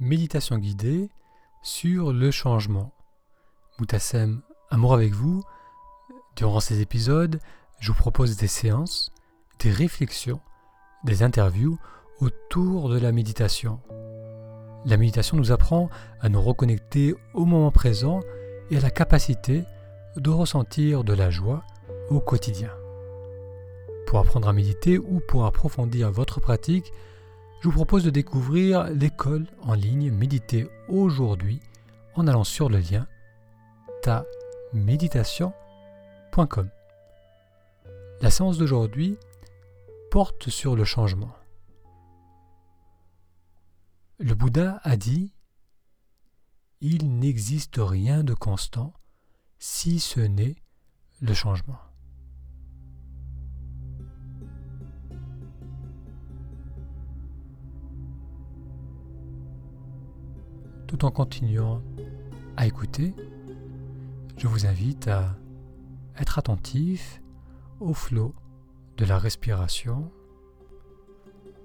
[0.00, 1.08] méditation guidée
[1.62, 2.92] sur le changement.
[3.78, 5.42] Moutassem, amour avec vous.
[6.36, 7.40] Durant ces épisodes,
[7.80, 9.12] je vous propose des séances,
[9.58, 10.40] des réflexions,
[11.04, 11.78] des interviews
[12.20, 13.80] autour de la méditation.
[14.84, 15.90] La méditation nous apprend
[16.20, 18.20] à nous reconnecter au moment présent
[18.70, 19.64] et à la capacité
[20.16, 21.64] de ressentir de la joie
[22.10, 22.70] au quotidien.
[24.06, 26.92] Pour apprendre à méditer ou pour approfondir votre pratique,
[27.60, 31.60] je vous propose de découvrir l'école en ligne Méditer aujourd'hui
[32.14, 33.08] en allant sur le lien
[34.02, 36.70] taméditation.com.
[38.20, 39.16] La séance d'aujourd'hui
[40.10, 41.34] porte sur le changement.
[44.18, 45.32] Le Bouddha a dit
[46.80, 48.92] Il n'existe rien de constant
[49.58, 50.54] si ce n'est
[51.20, 51.87] le changement.
[60.88, 61.82] Tout en continuant
[62.56, 63.14] à écouter,
[64.38, 65.36] je vous invite à
[66.18, 67.22] être attentif
[67.78, 68.32] au flot
[68.96, 70.10] de la respiration.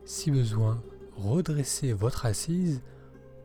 [0.03, 0.83] Si besoin,
[1.15, 2.83] redressez votre assise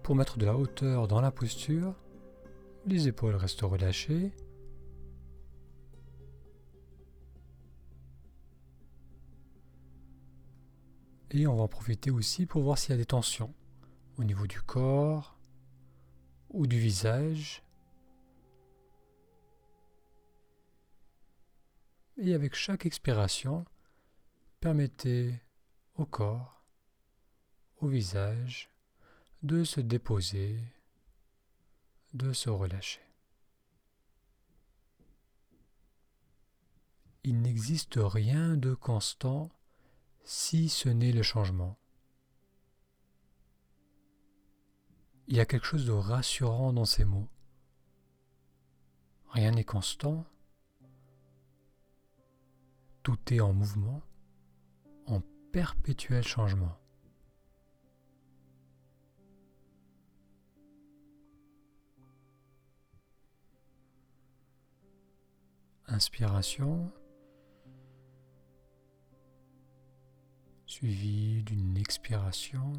[0.03, 1.95] pour mettre de la hauteur dans la posture.
[2.85, 4.33] Les épaules restent relâchées.
[11.31, 13.55] Et on va en profiter aussi pour voir s'il y a des tensions
[14.17, 15.38] au niveau du corps
[16.51, 17.63] ou du visage.
[22.17, 23.65] Et avec chaque expiration,
[24.61, 25.41] permettez
[25.95, 26.63] au corps,
[27.81, 28.71] au visage,
[29.43, 30.59] de se déposer,
[32.15, 33.03] de se relâcher.
[37.25, 39.51] Il n'existe rien de constant
[40.25, 41.77] si ce n'est le changement.
[45.31, 47.29] Il y a quelque chose de rassurant dans ces mots.
[49.29, 50.25] Rien n'est constant.
[53.03, 54.01] Tout est en mouvement,
[55.05, 55.21] en
[55.53, 56.79] perpétuel changement.
[65.89, 66.91] Inspiration,
[70.65, 72.73] suivie d'une expiration.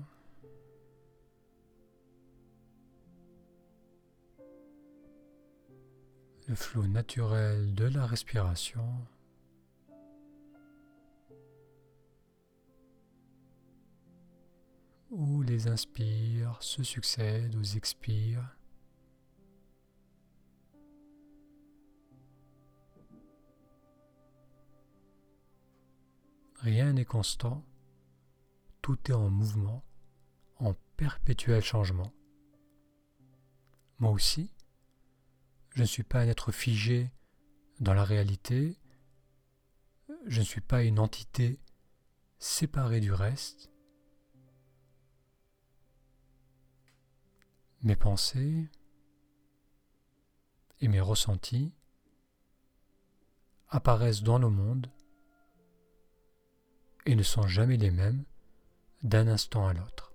[6.49, 9.05] Le flot naturel de la respiration
[15.11, 18.57] où les inspires se succèdent aux expires.
[26.55, 27.63] Rien n'est constant,
[28.81, 29.83] tout est en mouvement,
[30.55, 32.11] en perpétuel changement.
[33.99, 34.51] Moi aussi,
[35.79, 37.09] je ne suis pas un être figé
[37.79, 38.77] dans la réalité,
[40.25, 41.57] je ne suis pas une entité
[42.37, 43.71] séparée du reste,
[47.81, 48.69] mes pensées
[50.81, 51.71] et mes ressentis
[53.69, 54.91] apparaissent dans le monde
[57.05, 58.25] et ne sont jamais les mêmes
[59.01, 60.08] d'un instant à l'autre.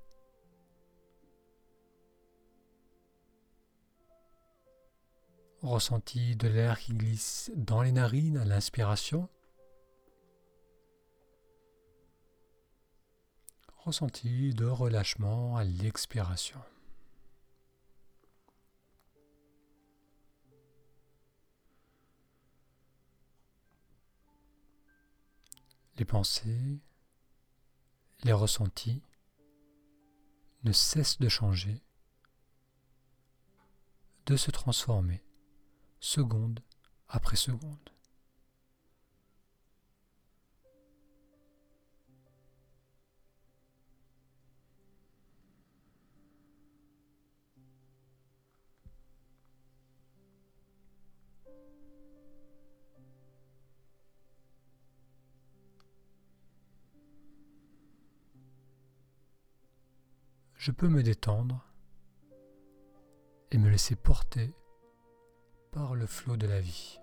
[5.64, 9.30] Ressenti de l'air qui glisse dans les narines à l'inspiration.
[13.78, 16.60] Ressenti de relâchement à l'expiration.
[25.96, 26.78] Les pensées,
[28.24, 29.02] les ressentis
[30.64, 31.82] ne cessent de changer,
[34.26, 35.24] de se transformer,
[36.04, 36.60] seconde
[37.08, 37.78] après seconde.
[60.56, 61.62] je peux me détendre
[63.50, 64.54] et me laisser porter
[65.74, 67.00] par le flot de la vie.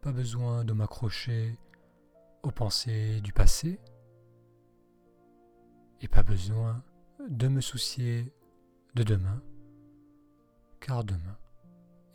[0.00, 1.58] Pas besoin de m'accrocher
[2.42, 3.78] aux pensées du passé
[6.00, 6.82] et pas besoin
[7.28, 8.32] de me soucier
[8.94, 9.42] de demain,
[10.80, 11.38] car demain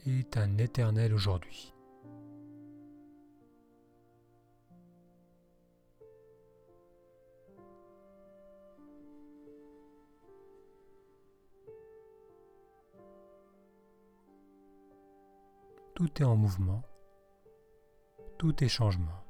[0.08, 1.75] est un éternel aujourd'hui.
[16.03, 16.83] Tout est en mouvement,
[18.38, 19.23] tout est changement.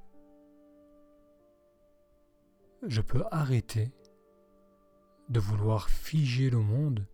[2.82, 3.92] Je peux arrêter
[5.30, 7.06] de vouloir figer le monde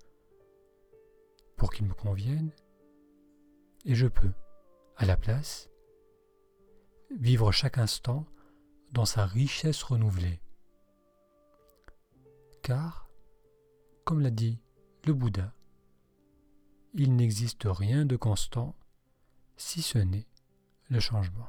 [1.58, 2.54] pour qu'il me convienne
[3.84, 4.32] et je peux,
[4.96, 5.70] à la place,
[7.12, 8.26] vivre chaque instant
[8.94, 10.40] dans sa richesse renouvelée.
[12.62, 13.10] Car,
[14.06, 14.62] comme l'a dit
[15.06, 15.54] le Bouddha,
[16.94, 18.79] il n'existe rien de constant
[19.60, 20.26] si ce n'est
[20.90, 21.46] le changement.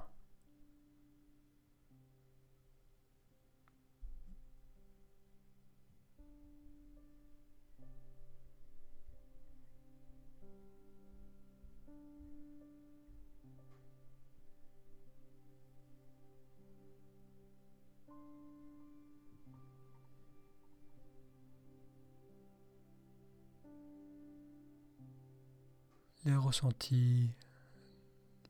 [26.27, 27.31] Les ressentis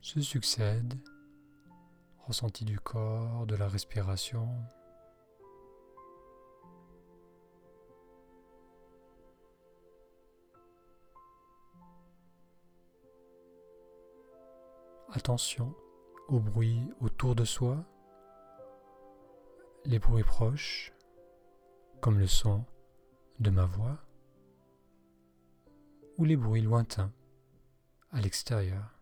[0.01, 0.99] se succèdent,
[2.25, 4.49] ressentis du corps, de la respiration.
[15.13, 15.75] Attention
[16.29, 17.85] aux bruits autour de soi,
[19.85, 20.93] les bruits proches,
[21.99, 22.65] comme le son
[23.39, 23.99] de ma voix,
[26.17, 27.11] ou les bruits lointains
[28.11, 29.00] à l'extérieur.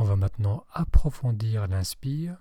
[0.00, 2.40] On va maintenant approfondir l'inspire.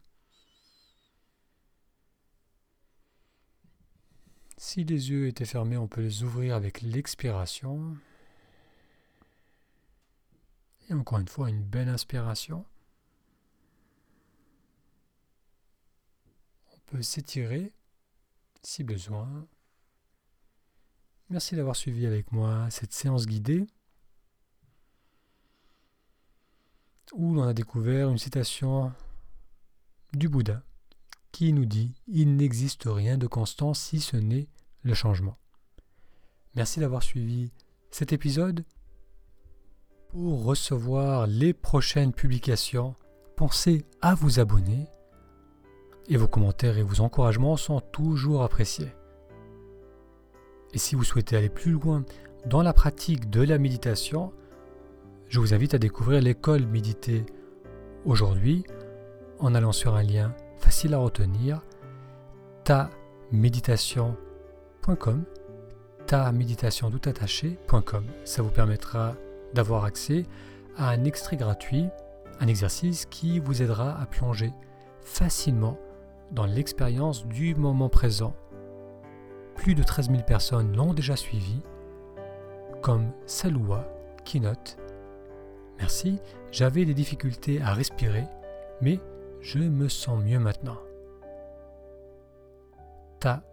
[4.57, 7.97] Si les yeux étaient fermés, on peut les ouvrir avec l'expiration.
[10.87, 12.63] Et encore une fois, une belle inspiration.
[16.75, 17.73] On peut s'étirer
[18.61, 19.47] si besoin.
[21.31, 23.65] Merci d'avoir suivi avec moi cette séance guidée.
[27.13, 28.91] Où l'on a découvert une citation
[30.13, 30.63] du Bouddha
[31.31, 34.47] qui nous dit Il n'existe rien de constant si ce n'est
[34.83, 35.37] le changement.
[36.55, 37.51] Merci d'avoir suivi
[37.91, 38.65] cet épisode.
[40.09, 42.95] Pour recevoir les prochaines publications,
[43.35, 44.87] pensez à vous abonner
[46.07, 48.91] et vos commentaires et vos encouragements sont toujours appréciés.
[50.73, 52.03] Et si vous souhaitez aller plus loin
[52.45, 54.33] dans la pratique de la méditation,
[55.29, 57.25] je vous invite à découvrir l'école méditer
[58.05, 58.63] aujourd'hui
[59.39, 61.61] en allant sur un lien facile à retenir
[62.63, 65.23] taméditation.com
[66.05, 66.89] taméditation.
[68.23, 69.15] Ça vous permettra
[69.53, 70.25] d'avoir accès
[70.77, 71.87] à un extrait gratuit,
[72.39, 74.53] un exercice qui vous aidera à plonger
[75.01, 75.77] facilement
[76.31, 78.33] dans l'expérience du moment présent.
[79.55, 81.61] Plus de 13 000 personnes l'ont déjà suivi,
[82.81, 83.87] comme Saloua,
[84.23, 84.77] Keynote
[85.79, 86.19] Merci,
[86.51, 88.25] j'avais des difficultés à respirer,
[88.81, 88.99] mais
[89.41, 90.77] je me sens mieux maintenant.
[93.19, 93.43] Ta